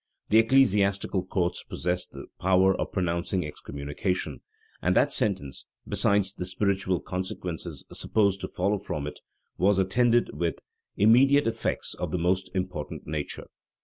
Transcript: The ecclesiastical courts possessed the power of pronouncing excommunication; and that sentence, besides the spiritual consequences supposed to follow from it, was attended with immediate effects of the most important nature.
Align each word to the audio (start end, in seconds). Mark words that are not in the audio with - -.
The 0.29 0.39
ecclesiastical 0.39 1.23
courts 1.27 1.61
possessed 1.61 2.11
the 2.13 2.25
power 2.39 2.75
of 2.75 2.91
pronouncing 2.91 3.45
excommunication; 3.45 4.41
and 4.81 4.95
that 4.95 5.13
sentence, 5.13 5.67
besides 5.87 6.33
the 6.33 6.47
spiritual 6.47 6.99
consequences 6.99 7.85
supposed 7.93 8.41
to 8.41 8.47
follow 8.47 8.79
from 8.79 9.05
it, 9.05 9.19
was 9.59 9.77
attended 9.77 10.33
with 10.33 10.57
immediate 10.97 11.45
effects 11.45 11.93
of 11.93 12.09
the 12.09 12.17
most 12.17 12.49
important 12.55 13.05
nature. 13.05 13.45